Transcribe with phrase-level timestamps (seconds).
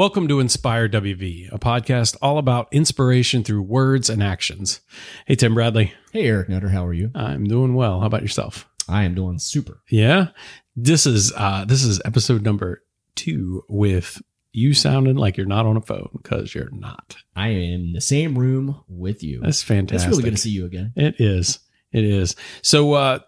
[0.00, 4.80] Welcome to Inspire WV, a podcast all about inspiration through words and actions.
[5.26, 5.92] Hey, Tim Bradley.
[6.10, 7.10] Hey, Eric Nutter, how are you?
[7.14, 8.00] I'm doing well.
[8.00, 8.66] How about yourself?
[8.88, 9.82] I am doing super.
[9.90, 10.28] Yeah.
[10.74, 12.82] This is uh this is episode number
[13.14, 14.22] two with
[14.54, 17.18] you sounding like you're not on a phone because you're not.
[17.36, 19.40] I am in the same room with you.
[19.42, 20.08] That's fantastic.
[20.08, 20.94] It's really good to see you again.
[20.96, 21.58] It is.
[21.92, 22.36] It is.
[22.62, 23.18] So uh,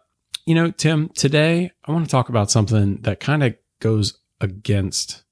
[0.47, 5.23] you know, Tim, today I want to talk about something that kind of goes against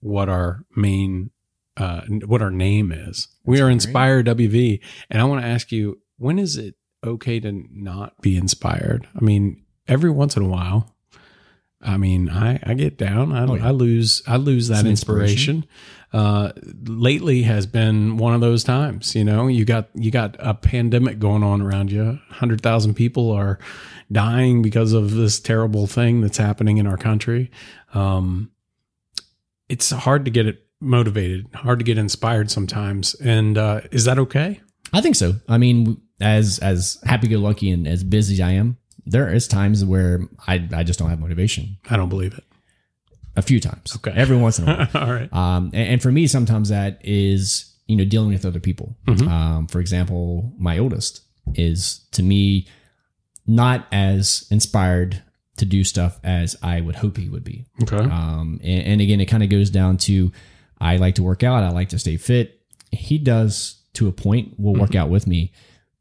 [0.00, 1.30] what our main
[1.76, 3.28] uh what our name is.
[3.44, 3.74] we are great.
[3.74, 4.80] Inspire WV,
[5.10, 6.74] and I want to ask you, when is it
[7.04, 9.06] okay to not be inspired?
[9.14, 10.94] I mean, every once in a while.
[11.80, 13.32] I mean, I, I get down.
[13.32, 13.68] I, Oh, yeah.
[13.68, 15.64] I lose I lose that Some inspiration.
[16.12, 16.50] Uh,
[16.86, 19.14] lately has been one of those times.
[19.14, 22.18] You know, you got you got a pandemic going on around you.
[22.30, 23.60] Hundred thousand people are
[24.10, 27.48] dying because of this terrible thing that's happening in our country.
[27.94, 28.50] Um,
[29.68, 33.14] it's hard to get it motivated, hard to get inspired sometimes.
[33.14, 34.60] And uh, is that okay?
[34.92, 35.34] I think so.
[35.48, 39.46] I mean, as as happy go lucky and as busy as I am, there is
[39.48, 41.76] times where I I just don't have motivation.
[41.90, 42.44] I don't believe it.
[43.36, 43.94] A few times.
[43.96, 44.12] Okay.
[44.16, 44.88] Every once in a while.
[45.06, 45.32] All right.
[45.32, 48.96] Um, and, and for me, sometimes that is you know dealing with other people.
[49.06, 49.28] Mhm.
[49.28, 51.22] Um, for example, my oldest
[51.54, 52.66] is to me
[53.46, 55.22] not as inspired
[55.58, 57.64] to do stuff as I would hope he would be.
[57.82, 57.96] Okay.
[57.96, 60.32] Um, and, and again, it kind of goes down to
[60.80, 61.62] I like to work out.
[61.64, 62.60] I like to stay fit.
[62.92, 64.54] He does to a point.
[64.58, 65.52] Will work out with me,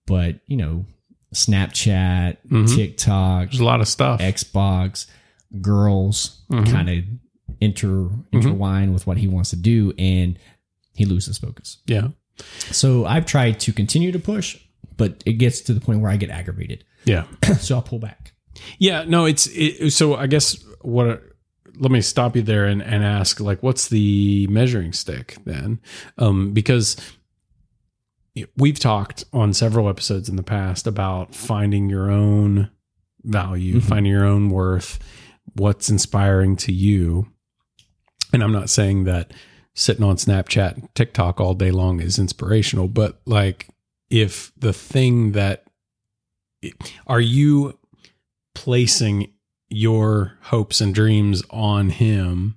[0.06, 0.86] but you know,
[1.34, 2.76] Snapchat, Mhm.
[2.76, 4.20] TikTok, There's a lot of stuff.
[4.20, 5.06] Xbox,
[5.62, 6.72] girls Mhm.
[6.72, 7.04] kind of
[7.62, 10.38] inter intertwine with what he wants to do, and
[10.94, 11.78] he loses focus.
[11.88, 12.10] Yeah.
[12.72, 14.58] So I've tried to continue to push,
[14.96, 16.84] but it gets to the point where I get aggravated.
[17.06, 17.26] Yeah.
[17.60, 18.34] so I'll pull back.
[18.80, 20.16] Yeah, no, it's it, so.
[20.16, 21.24] I guess what.
[21.80, 25.80] Let me stop you there and, and ask, like, what's the measuring stick then?
[26.18, 26.98] Um, because
[28.56, 32.70] we've talked on several episodes in the past about finding your own
[33.24, 33.84] value, Mhm.
[33.84, 34.98] finding your own worth,
[35.54, 37.28] what's inspiring to you.
[38.34, 39.32] And I'm not saying that
[39.76, 43.68] sitting on Snapchat and TikTok all day long is inspirational, but like,
[44.10, 45.64] if the thing that
[47.06, 47.78] are you
[48.58, 49.32] placing
[49.70, 52.56] your hopes and dreams on him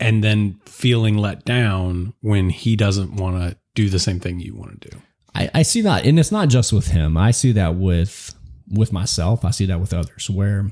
[0.00, 4.54] and then feeling let down when he doesn't want to do the same thing you
[4.54, 4.96] want to do.
[5.34, 7.16] I, I see that, and it's not just with him.
[7.16, 8.34] I see that with
[8.70, 9.44] with myself.
[9.44, 10.70] I see that with others, where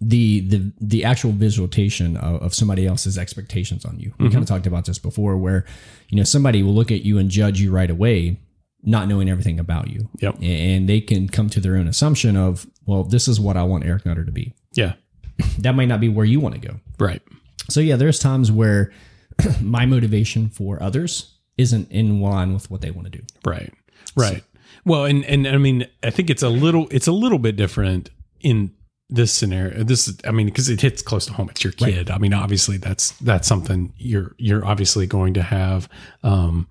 [0.00, 4.12] the the the actual visualization of, of somebody else's expectations on you.
[4.18, 4.32] We Mhm.
[4.32, 5.64] kind of talked about this before, where
[6.08, 8.38] you know somebody will look at you and judge you right away,
[8.82, 10.36] not knowing everything about you, Yep.
[10.42, 13.84] and they can come to their own assumption of, well, this is what I want
[13.84, 14.54] Eric Nutter to be.
[14.74, 14.94] Yeah.
[15.58, 16.80] That might not be where you want to go.
[16.98, 17.22] Right.
[17.70, 18.92] So yeah, there's times where
[19.62, 23.24] my motivation for others isn't in line with what they want to do.
[23.44, 23.72] Right.
[24.16, 24.44] Right.
[24.84, 28.10] Well, and and I mean, I think it's a little it's a little bit different
[28.40, 28.72] in
[29.08, 29.82] this scenario.
[29.82, 31.48] This is I mean, because it hits close to home.
[31.50, 31.94] It's your Right.
[31.94, 32.10] kid.
[32.10, 35.88] I mean, obviously that's that's something you're you're obviously going to have
[36.22, 36.66] um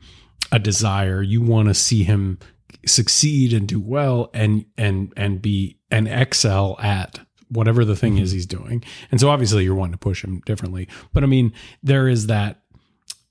[0.51, 1.21] a desire.
[1.21, 2.39] You want to see him
[2.85, 8.29] succeed and do well and and and be and excel at whatever the thing is
[8.29, 8.35] mm-hmm.
[8.35, 8.83] he's doing.
[9.11, 10.87] And so obviously you're wanting to push him differently.
[11.13, 12.61] But I mean, there is that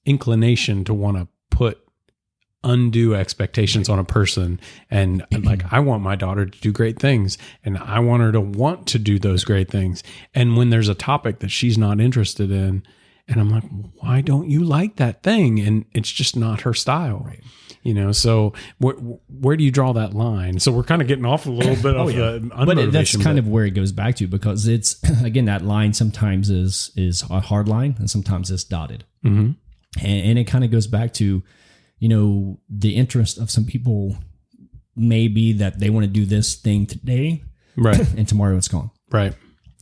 [0.04, 1.78] inclination to want to put
[2.64, 4.58] undue expectations on a person
[4.90, 8.32] and, and like I want my daughter to do great things and I want her
[8.32, 10.02] to want to do those great things
[10.34, 12.82] and when there's a topic that she's not interested in
[13.28, 13.64] and I'm like
[14.00, 15.60] why don't you like that thing?
[15.60, 17.42] And it's just not her style Right.
[17.82, 18.12] you know?
[18.12, 20.58] So where, where do you draw that line?
[20.60, 22.32] So we're kind of getting off a little bit of yeah.
[22.32, 25.62] the but it, that's kind of where it goes back to because it's again that
[25.64, 29.04] line sometimes is is a hard line and sometimes it's dotted.
[29.24, 29.56] Mhm.
[30.02, 31.42] and, and it kind of goes back to
[31.98, 34.16] you know the interest of some people
[34.96, 37.42] may be that they want to do this thing today
[37.76, 37.98] right.
[38.16, 38.90] and tomorrow it's gone.
[39.10, 39.34] Right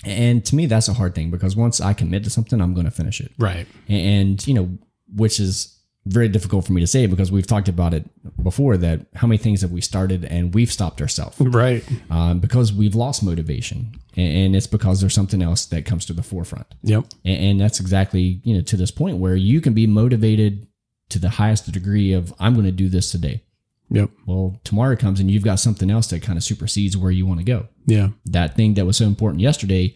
[0.04, 2.84] and to me that's a hard thing because once i commit to something i'm going
[2.84, 3.32] to finish it.
[3.38, 3.66] Right.
[3.88, 4.78] And you know
[5.14, 5.72] which is
[6.06, 8.04] very difficult for me to say because we've talked about it
[8.42, 11.40] before that how many things have we started and we've stopped ourselves.
[11.40, 11.84] Right.
[12.10, 16.22] Um, because we've lost motivation and, it's because there's something else that comes to the
[16.22, 16.66] forefront.
[16.84, 17.06] Yep.
[17.24, 20.68] And, and that's exactly you know to this point where you can be motivated
[21.08, 23.42] to the highest degree of i'm going to do this today
[23.90, 27.24] yep well tomorrow comes and you've got something else that kind of supersedes where you
[27.26, 29.94] want to go yeah that thing that was so important yesterday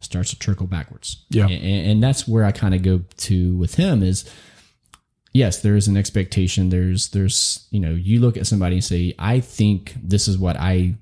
[0.00, 1.46] starts to trickle backwards Yeah.
[1.48, 4.24] and, and that's where i kind of go to with him is
[5.32, 9.14] yes there is an expectation there's there's you know you look at somebody and say
[9.18, 10.94] i think this is what i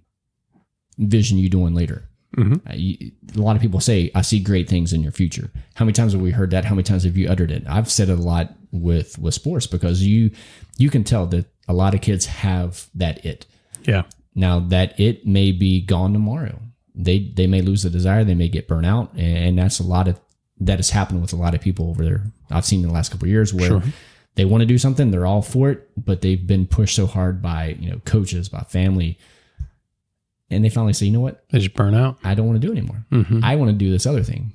[0.98, 2.06] envision you doing later
[2.36, 2.60] Mhm.
[2.70, 5.84] Uh, you- a lot of people say, "I see great things in your future." How
[5.84, 6.64] many times have we heard that?
[6.64, 7.64] How many times have you uttered it?
[7.66, 10.30] I've said it a lot with with sports because you
[10.78, 13.46] you can tell that a lot of kids have that it.
[13.84, 14.02] Yeah.
[14.34, 16.58] Now that it may be gone tomorrow.
[16.94, 18.24] They they may lose the desire.
[18.24, 20.20] They may get burnt out, and that's a lot of
[20.60, 22.22] that has happened with a lot of people over there.
[22.50, 23.82] I've seen in the last couple of years where Sure.
[24.34, 27.40] they want to do something, they're all for it, but they've been pushed so hard
[27.40, 29.18] by you know coaches, by family,
[30.50, 32.18] and they finally say, you know what, They just burn out.
[32.24, 33.06] I don't want to do it anymore.
[33.12, 33.44] Mm-hmm.
[33.44, 34.52] I want to do this other thing.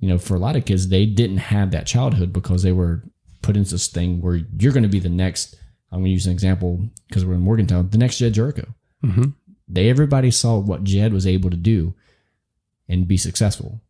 [0.00, 3.02] You know, for a lot of kids, they didn't have that childhood because they were
[3.44, 5.54] put into this thing where you're going to be the next.
[5.92, 8.66] I'm going to use an example because we're in Morgantown, the next Jedd Gyorko
[9.04, 9.24] Mm-hmm.
[9.68, 11.94] they everybody saw what Jedd was able to do
[12.88, 13.80] and be successful.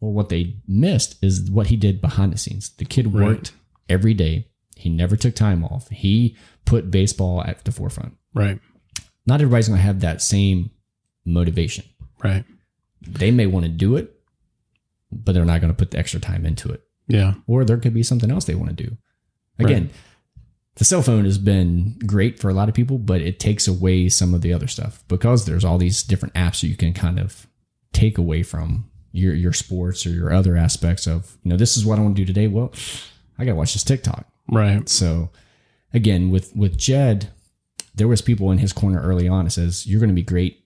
[0.00, 2.70] Well, what they missed is what he did behind the scenes.
[2.76, 3.24] The kid Right.
[3.28, 3.52] worked
[3.88, 4.46] every day.
[4.76, 5.88] He never took time off.
[5.88, 8.14] He put baseball at the forefront.
[8.34, 8.60] Right.
[9.26, 10.70] Not everybody's going to have that same
[11.24, 11.84] motivation.
[12.22, 12.44] Right.
[13.02, 14.14] They may want to do it,
[15.10, 16.82] but they're not going to put the extra time into it.
[17.08, 17.34] Yeah.
[17.46, 18.96] Or there could be something else they want to do.
[19.58, 19.92] Again, Right.
[20.76, 24.08] the cell phone has been great for a lot of people, but it takes away
[24.08, 27.18] some of the other stuff because there's all these different apps that you can kind
[27.18, 27.46] of
[27.92, 31.84] take away from your your sports or your other aspects of, you know, this is
[31.84, 32.46] what I want to do today.
[32.46, 32.72] Well,
[33.38, 34.26] I got to watch this TikTok.
[34.50, 34.86] Right.
[34.88, 35.30] So
[35.94, 37.30] again, with with Jedd,
[37.94, 40.62] there was people in his corner early on that says, You're gonna be great.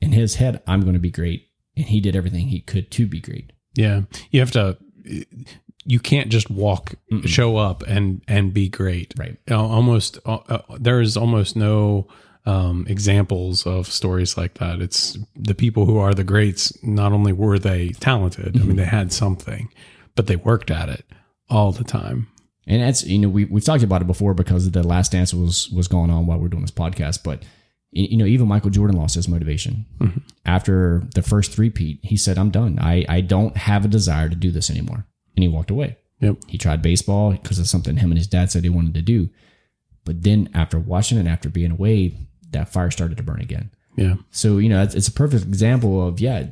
[0.00, 1.48] In his head, I'm gonna be great.
[1.76, 3.52] And he did everything he could to be great.
[3.74, 4.02] Yeah.
[4.30, 4.78] You have to.
[5.86, 7.28] You can't just walk, Mm-mm.
[7.28, 9.14] show up, and and be great.
[9.18, 9.36] Right.
[9.50, 10.18] Almost.
[10.24, 12.08] Uh, uh, there is almost no
[12.46, 14.80] um, examples of stories like that.
[14.80, 16.72] It's the people who are the greats.
[16.82, 19.70] Not only were they talented, I mean, they had something,
[20.14, 21.04] but they worked at it
[21.48, 22.28] all the time.
[22.66, 25.68] And that's you know we we've talked about it before because the last dance was
[25.70, 27.22] was going on while we are doing this podcast.
[27.22, 27.42] But
[27.94, 30.22] you know even Michael Jordan lost his motivation Mhm.
[30.44, 31.98] after the first three.
[32.02, 32.78] He said, "I'm done.
[32.78, 35.06] I I don't have a desire to do this anymore,"
[35.36, 35.96] and he walked away.
[36.20, 36.36] Yep.
[36.48, 39.30] He tried baseball because of something him and his dad said he wanted to do.
[40.04, 42.14] But then after watching it, after being away,
[42.52, 43.70] that fire started to burn again.
[43.96, 44.16] Yeah.
[44.30, 46.46] So you know it's, it's a perfect example of yeah,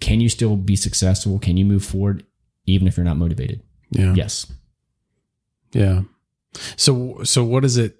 [0.00, 1.38] can you still be successful?
[1.38, 2.24] Can you move forward
[2.66, 3.62] even if you're not motivated?
[3.90, 4.14] Yeah.
[4.14, 4.46] Yes.
[5.72, 6.02] Yeah.
[6.76, 7.97] So so what is it?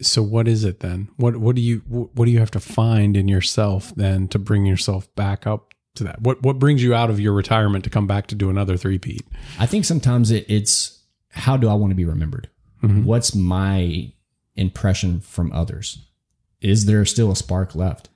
[0.00, 1.08] So what is it then?
[1.16, 4.66] What what do you what do you have to find in yourself then to bring
[4.66, 6.20] yourself back up to that?
[6.20, 8.98] What what brings you out of your retirement to come back to do another three
[8.98, 9.26] peat?
[9.58, 12.50] I think sometimes it, it's how do I want to be remembered?
[12.82, 13.04] Mhm.
[13.04, 14.12] What's my
[14.54, 15.98] impression from others?
[16.60, 18.08] Is there still a spark left?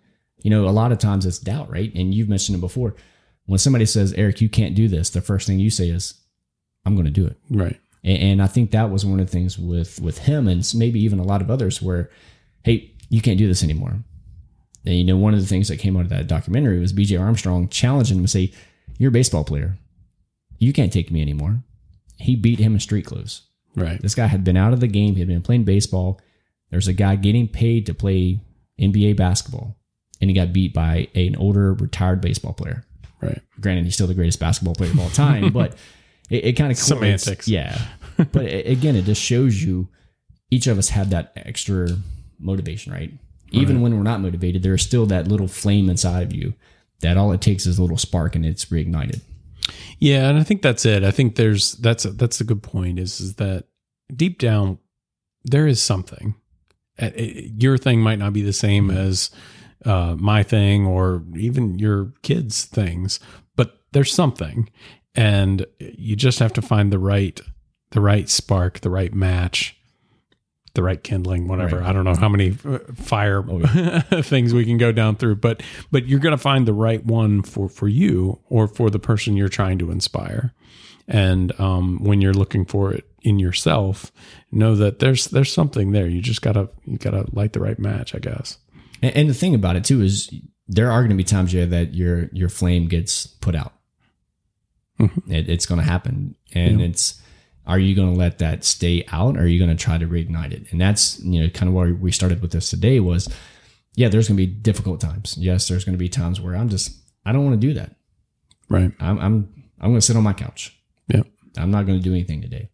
[0.42, 1.92] You know, a lot of times it's doubt, right?
[1.94, 2.94] And you've mentioned it before.
[3.46, 6.14] When somebody says, Eric, you can't do this, the first thing you say is,
[6.86, 7.36] I'm going to do it.
[7.50, 7.78] Right.
[8.02, 11.00] And, and I think that was one of the things with with him and maybe
[11.00, 12.11] even a lot of others where,
[12.64, 14.02] hey, you can't do this anymore.
[14.85, 17.20] And you know, one of the things that came out of that documentary was BJ
[17.20, 18.52] Armstrong challenging him to say,
[18.99, 19.79] "You're a baseball player.
[20.58, 21.62] You can't take me anymore."
[22.17, 23.43] He beat him in street clothes.
[23.75, 24.00] Right.
[24.00, 25.14] This guy had been out of the game.
[25.14, 26.20] He had been playing baseball.
[26.70, 28.41] There's a guy getting paid to play
[28.81, 29.76] NBA basketball,
[30.21, 32.85] and he got beat by an older retired baseball player.
[33.21, 33.40] Right.
[33.61, 35.76] Granted, he's still the greatest basketball player of all time, but
[36.30, 37.46] it, it kind of Semantics.
[37.49, 37.78] Yeah,
[38.16, 39.88] but a- again, it just shows you
[40.50, 41.88] each of us have that extra
[42.38, 43.12] motivation, right?
[43.52, 43.82] Even Right.
[43.82, 46.54] when we're not motivated, there's still that little flame inside of you
[47.00, 49.20] that all it takes is a little spark and it's reignited.
[49.99, 51.02] Yeah, and I think that's it.
[51.04, 52.99] I think there's that's a, that's a good point.
[52.99, 53.64] Is is that
[54.14, 54.78] deep down
[55.44, 56.34] there is something.
[57.16, 59.30] Your thing might not be the same as
[59.87, 63.20] uh, my thing or even your kids' things,
[63.56, 64.68] but there's something,
[65.14, 67.40] and you just have to find the right
[67.90, 69.76] the right spark, the right match,
[70.75, 71.79] the right kindling, whatever.
[71.79, 71.88] Right.
[71.88, 76.07] I don't know how many fire Oh, things we can go down through, but but
[76.07, 79.49] you're going to find the right one for for you or for the person you're
[79.49, 80.52] trying to inspire.
[81.09, 84.12] And um, when you're looking for it in yourself,
[84.52, 86.07] know that there's there's something there.
[86.07, 88.59] You just gotta you gotta light the right match, I guess.
[89.02, 90.33] And, and the thing about it too is
[90.69, 93.73] there are going to be times yeah that your your flame gets put out.
[95.00, 95.30] Mhm.
[95.30, 96.87] It, it's going to happen, and Yeah.
[96.87, 97.21] it's
[97.66, 100.07] are you going to let that stay out, or are you going to try to
[100.07, 100.66] reignite it?
[100.73, 103.28] And that's you know kind of where we started with this today was,
[103.97, 105.37] yeah, there's going to be difficult times.
[105.38, 107.97] Yes, there's going to be times where I'm just I don't want to do that.
[108.69, 108.92] Right.
[109.00, 110.76] I'm I'm I'm going to sit on my couch.
[111.09, 111.23] Yeah.
[111.57, 112.71] I'm not going to do anything today.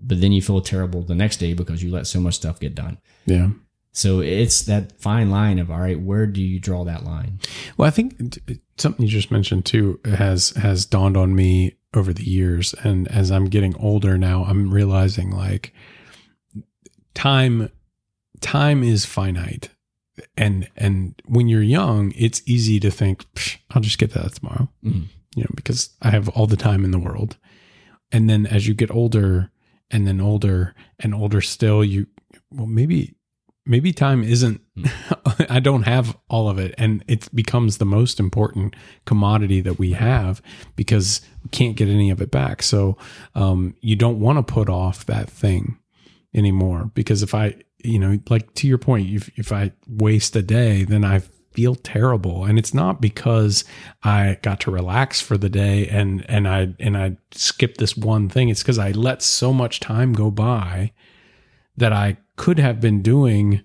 [0.00, 2.74] But then you feel terrible the next day because you let so much stuff get
[2.74, 2.98] done.
[3.26, 3.50] Yeah.
[3.98, 7.40] So it's that fine line of all right, where do you draw that line?
[7.76, 8.38] Well, I think
[8.76, 13.30] something you just mentioned too has has dawned on me over the years, and as
[13.32, 15.72] I'm getting older now, I'm realizing like
[17.14, 17.70] time
[18.40, 19.70] time is finite.
[20.36, 23.24] and and when you're young, it's easy to think,
[23.70, 24.68] I'll just get that tomorrow.
[24.84, 25.04] Mhm.
[25.36, 27.36] You know, because I have all the time in the world.
[28.10, 29.50] And then as you get older
[29.90, 32.06] and then older and older still, you
[32.50, 33.14] well maybe
[33.68, 34.60] maybe time isn't
[35.48, 39.92] I don't have all of it and it becomes the most important commodity that we
[39.92, 40.42] have
[40.74, 42.62] because we can't get any of it back.
[42.62, 42.96] So
[43.34, 45.78] um you don't want to put off that thing
[46.34, 50.42] anymore because if I you know like to your point if if I waste a
[50.42, 51.22] day then I
[51.52, 52.44] feel terrible.
[52.44, 53.64] And it's not because
[54.04, 58.28] I got to relax for the day and and I and I skipped this one
[58.28, 58.48] thing.
[58.48, 60.92] It's cuz I let so much time go by
[61.76, 63.62] that I could have been doing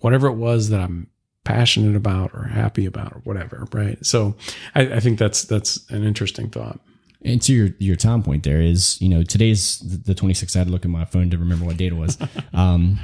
[0.00, 1.08] whatever it was that I'm
[1.44, 4.34] passionate about or happy about or whatever right so
[4.74, 6.80] I, I think that's that's an interesting thought
[7.22, 10.56] And to your your time point, there is you know today's the 26th.
[10.56, 12.18] I had to look at my phone to remember what date it was.
[12.52, 12.98] um,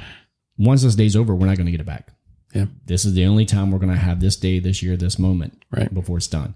[0.57, 2.05] once this day's over, we're not going to get it back.
[2.53, 2.65] Yeah.
[2.85, 5.53] This is the only time we're going to have this day, this year, this moment,
[5.71, 5.91] Right.
[5.93, 6.53] before it's done.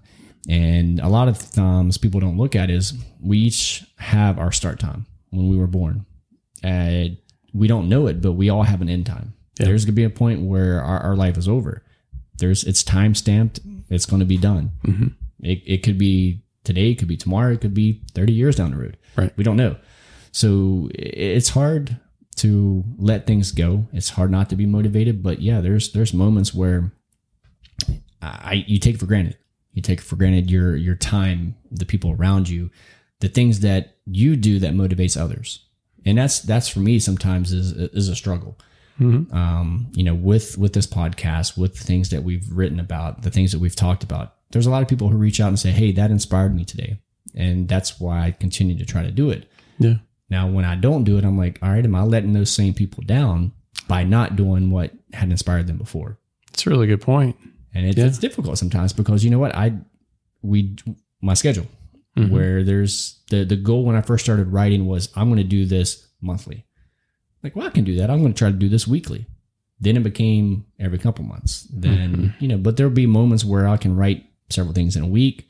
[0.48, 4.78] And a lot of times people don't look at is we each have our start
[4.78, 6.04] time when we were born.
[6.62, 7.16] Uh,
[7.56, 9.34] we don't know it, but we all have an end time.
[9.58, 9.66] Yeah.
[9.66, 11.82] There's going to be a point where our, our life is over.
[12.38, 13.60] There's it's time stamped.
[13.88, 14.72] It's going to be done.
[14.84, 15.14] Mhm.
[15.40, 18.72] It, it could be today, it could be tomorrow, it could be 30 years down
[18.72, 18.96] the road.
[19.16, 19.32] Right.
[19.36, 19.76] We don't know.
[20.32, 21.98] So it's hard
[22.36, 23.86] to let things go.
[23.92, 26.92] It's hard not to be motivated, but yeah, there's there's moments where
[28.20, 29.38] I you take it for granted.
[29.72, 32.70] You take for granted your your time, the people around you,
[33.20, 35.64] the things that you do that motivates others.
[36.06, 38.56] And that's that's for me sometimes is is a struggle.
[39.00, 39.30] Mhm.
[39.34, 43.30] Um, you know, with with this podcast, with the things that we've written about, the
[43.30, 45.70] things that we've talked about, there's a lot of people who reach out and say,
[45.72, 47.00] "Hey, that inspired me today,"
[47.34, 49.50] and that's why I continue to try to do it.
[49.78, 49.96] yeah
[50.30, 52.72] Now, when I don't do it, I'm like, "All right, am I letting those same
[52.72, 53.52] people down
[53.88, 56.18] by not doing what had inspired them before?"
[56.52, 57.36] it's a really good point
[57.74, 58.06] and it's, Yeah.
[58.06, 59.72] it's difficult sometimes because you know what i
[60.40, 60.74] we
[61.20, 61.66] my schedule
[62.16, 62.30] Mhm.
[62.30, 65.64] where there's the the goal when i first started writing was i'm going to do
[65.66, 66.64] this monthly.
[67.42, 68.10] Like well i can do that.
[68.10, 69.26] I'm going to try to do this weekly.
[69.78, 71.66] Then it became every couple months.
[71.72, 75.08] Then you know but there'll be moments where i can write several things in a
[75.08, 75.48] week.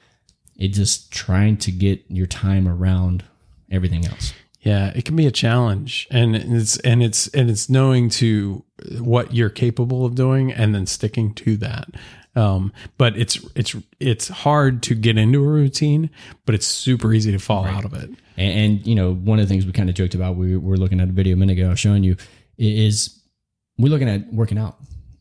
[0.57, 3.25] It just trying to get your time around
[3.71, 4.33] everything else.
[4.63, 8.65] Yeah, it can be a challenge, and it's and it's and it's knowing to
[8.99, 11.89] what you're capable of doing, and then sticking to that.
[12.37, 16.11] Um, but it's it's it's hard to get into a routine,
[16.45, 18.11] but it's super easy to fall out of it.
[18.37, 20.77] And, and you know, one of the things we kind of joked about, we were
[20.77, 22.17] looking at a video a minute ago, I was showing you,
[22.59, 23.19] is
[23.79, 24.77] we're looking at working out.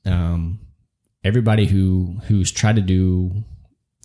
[0.05, 0.59] Um,
[1.23, 3.43] everybody who who's tried to do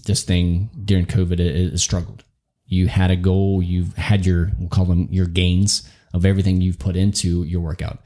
[0.07, 1.39] this thing during COVID
[1.73, 2.25] has struggled.
[2.67, 6.79] You had a goal, you've had your we'll call them your gains of everything you've
[6.79, 7.99] put into your workout.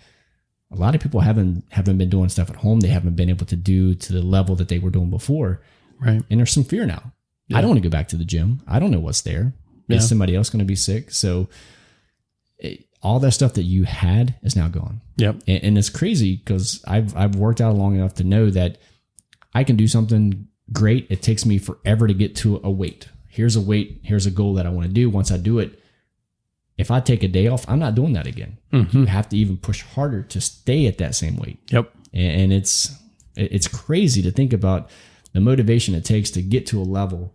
[0.74, 2.80] A lot of people haven't haven't been doing stuff at home.
[2.80, 5.60] They haven't been able to do to the level that they were doing before,
[6.00, 6.22] Right.
[6.28, 7.12] and there's some fear now.
[7.48, 7.58] Yeah.
[7.58, 8.60] I don't want to go back to the gym.
[8.66, 9.52] I don't know what's there.
[9.88, 9.98] Yeah.
[9.98, 11.10] Is somebody else going to be sick?
[11.10, 11.48] So
[12.58, 15.42] it, all that stuff that you had is now gone, Yep.
[15.46, 18.78] and, and it's crazy because I've I've worked out long enough to know that
[19.54, 21.06] I can do something great.
[21.10, 23.08] It takes me forever to get to a weight.
[23.28, 24.00] Here's a weight.
[24.02, 25.10] Here's a goal that I want to do.
[25.10, 25.78] Once I do it,
[26.76, 28.58] if I take a day off, I'm not doing that again.
[28.72, 28.92] Mhm.
[28.94, 31.92] You have to even push harder to stay at that same weight Yep.
[32.12, 32.92] and it's
[33.36, 34.88] it's crazy to think about
[35.32, 37.34] the motivation it takes to get to a level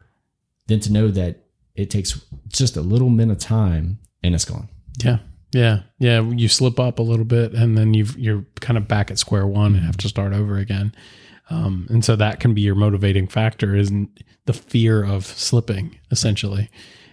[0.67, 1.43] then to know that
[1.75, 4.69] it takes just a little bit of time and it's gone
[5.03, 5.19] Yeah.
[5.53, 5.81] Yeah.
[5.99, 6.21] Yeah.
[6.21, 9.47] You slip up a little bit, and then you've you're kind of back at square
[9.47, 10.93] one and have to start over again.
[11.49, 13.91] Um, and so that can be your motivating factor is
[14.45, 16.69] the fear of slipping essentially.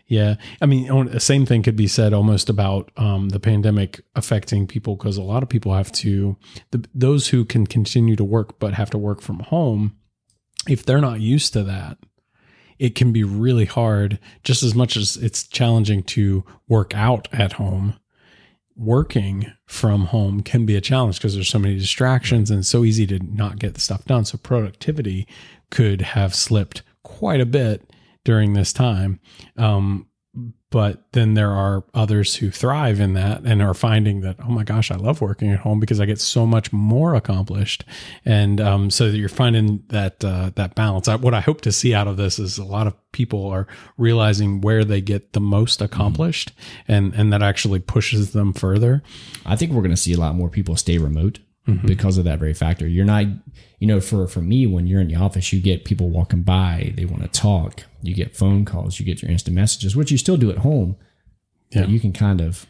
[0.09, 0.37] Yeah.
[0.61, 4.97] I mean, the same thing could be said almost about um, the pandemic affecting people
[4.97, 6.37] because a lot of people have to,
[6.71, 9.97] the, those who can continue to work but have to work from home,
[10.69, 11.99] if they're not used to that,
[12.79, 17.55] it can be really hard, just as much as it's challenging to work out at
[17.55, 17.95] home.
[18.77, 23.07] Working from home can be a challenge because there's so many distractions and so easy
[23.07, 24.27] to not get the stuff done.
[24.27, 25.27] So productivity
[25.71, 27.91] could have slipped quite a bit
[28.27, 29.21] during this time.
[29.57, 30.09] Um,
[30.71, 34.65] but then there are others who thrive in that and are finding that oh my
[34.65, 37.85] gosh i love working at home because i get so much more accomplished.
[38.25, 41.07] And um, so you're finding that uh, that balance.
[41.07, 43.69] I, what i hope to see out of this is a lot of people are
[43.97, 46.53] realizing where they get the most accomplished
[46.89, 49.03] and and that actually pushes them further.
[49.47, 51.39] I think we're going to see a lot more people stay remote
[51.85, 52.87] because of that very factor.
[52.87, 53.27] You're not
[53.81, 56.93] you know for for me when you're in the office you get people walking by
[56.97, 60.17] they want to talk you get phone calls you get your instant messages which you
[60.19, 60.97] still do at home.
[61.73, 61.83] Yeah.
[61.83, 62.67] but you can kind of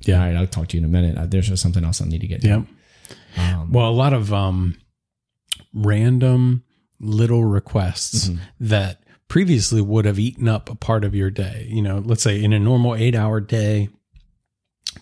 [0.00, 0.18] Yeah.
[0.20, 1.16] all right i'll talk to you in a minute.
[1.18, 2.62] Uh, there's just something else i need to get yeah.
[3.36, 4.76] Um, Well, a lot of um,
[5.72, 6.64] random
[7.00, 11.66] little requests that previously would have eaten up a part of your day.
[11.70, 13.88] You know, let's say in a normal eight hour day,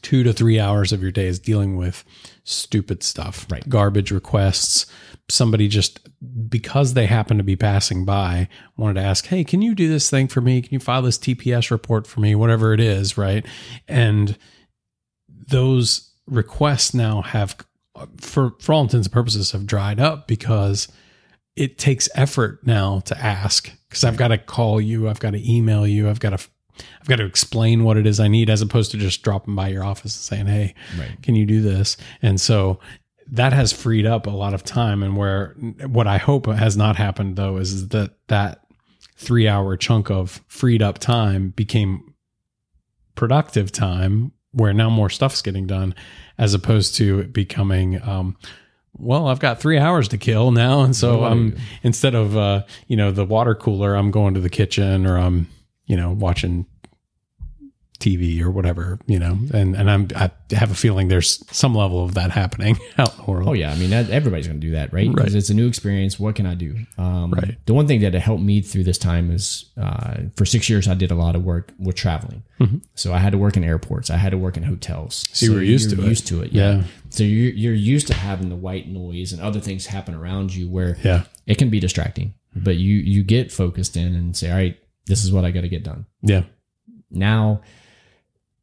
[0.02, 2.04] two to three hours of your day is dealing with
[2.44, 3.68] stupid stuff, Right.
[3.68, 4.86] Garbage requests.
[5.28, 6.08] Somebody just
[6.48, 10.08] because they happen to be passing by wanted to ask, Hey, can you do this
[10.08, 10.62] thing for me?
[10.62, 12.34] Can you file this TPS report for me?
[12.34, 13.44] Whatever it is, right?
[13.88, 14.38] And
[15.28, 17.56] those requests now have,
[18.20, 20.88] for, for all intents and purposes, have dried up because
[21.56, 25.52] it takes effort now to ask because I've got to call you, I've got to
[25.52, 26.48] email you, I've got to
[27.00, 29.68] I've got to explain what it is I need as opposed to just dropping by
[29.68, 31.20] your office and saying, "Hey, Right.
[31.22, 32.78] can you do this?" And so
[33.28, 35.54] that has freed up a lot of time and where
[35.86, 38.60] what I hope has not happened though is that that
[39.18, 42.14] 3-hour chunk of freed up time became
[43.14, 45.94] productive time where now more stuff's getting done
[46.38, 48.36] as opposed to it becoming um
[48.98, 52.96] well, I've got three hours to kill now, and so I'm instead of uh, you
[52.96, 55.48] know the water cooler, I'm going to the kitchen or I'm
[55.86, 56.66] you know watching
[57.98, 62.04] TV or whatever, you know, and and I'm I have a feeling there's some level
[62.04, 63.48] of that happening out in the world.
[63.48, 65.08] Oh yeah, I mean everybody's going to do that, right?
[65.10, 65.38] Because Right.
[65.38, 66.20] it's a new experience.
[66.20, 66.76] What can I do?
[66.98, 67.56] Um, Right.
[67.64, 70.92] The one thing that helped me through this time is uh, for six years I
[70.94, 72.42] did a lot of work with traveling.
[72.94, 74.10] So I had to work in airports.
[74.10, 75.24] I had to work in hotels.
[75.24, 75.34] Mm-hmm.
[75.34, 76.06] So you were used to it.
[76.06, 76.76] Used to it, yeah.
[76.76, 76.82] Yeah.
[77.08, 80.68] So you're you're used to having the white noise and other things happen around you
[80.68, 82.34] where Yeah, it can be distracting.
[82.54, 85.62] But you you get focused in and say, all right, this is what I got
[85.62, 86.06] to get done.
[86.22, 86.42] yeah,
[87.10, 87.60] Now,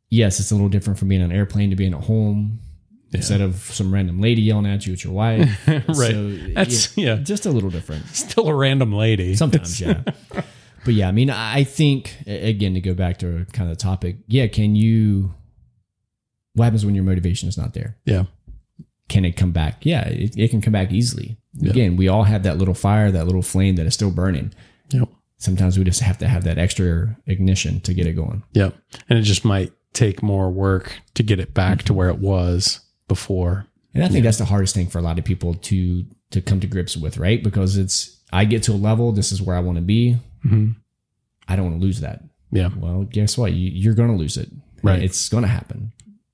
[0.09, 2.59] yes, it's a little different from being on an airplane to being at home.
[3.09, 3.17] Yeah.
[3.17, 5.85] Instead of some random lady yelling at you with your wife, right.
[5.88, 9.35] So, That's yeah, just a little different still a random lady.
[9.35, 10.01] sometimes yeah
[10.85, 14.18] but yeah i mean i think again to go back to kind of the topic
[14.27, 15.31] yeah can you
[16.55, 18.24] what happens when your motivation is not there Yeah,
[19.09, 21.70] can it come back yeah it, it can come back easily Yeah.
[21.70, 24.53] again we all have that little fire that little flame that is still burning
[24.89, 25.07] yep,
[25.44, 28.75] sometimes we just have to have that extra ignition to get it going yep,
[29.10, 32.79] and it just might take more work to get it back to where it was
[33.08, 33.66] before.
[33.94, 36.60] and i think that's the hardest thing for a lot of people to to come
[36.60, 39.60] to grips with right because it's i get to a level this is where i
[39.60, 40.72] want to be hmm
[41.48, 43.53] i don't want to lose that Yeah, well, guess what?
[43.53, 44.50] You, you're going to lose it.
[44.84, 45.01] Right.
[45.01, 45.92] It's going to happen.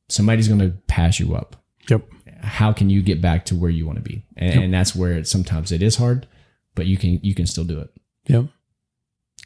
[0.10, 1.56] Somebody's going to pass you up.
[1.89, 2.02] yep,
[2.41, 4.26] How can you get back to where you want to be?
[4.36, 4.63] And, Yep.
[4.63, 6.28] and that's where it, sometimes it is hard,
[6.76, 7.89] but you can you can still do it.
[8.28, 8.45] Yep.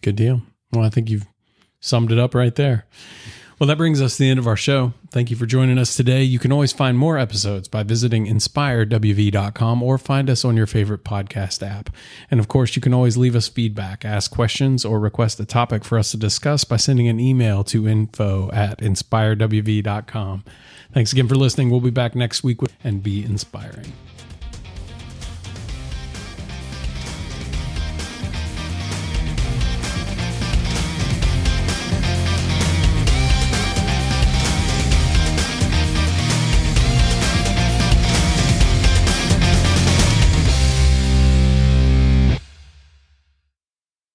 [0.04, 0.42] Good deal.
[0.72, 1.26] Well, I think you've
[1.80, 2.86] summed it up right there.
[3.60, 4.94] Well, that brings us to the end of our show.
[5.12, 6.24] Thank you for joining us today.
[6.24, 11.06] You can always find more episodes by visiting inspiredwv.com or find us on your favorite
[11.06, 11.90] podcast app.
[12.30, 15.86] And of course, you can always leave us feedback, ask questions, or request a topic
[15.86, 20.44] for us to discuss by sending an email to info at inspiredwv.com.
[20.92, 21.70] Thanks again for listening.
[21.70, 23.94] We'll be back next week and be inspiring.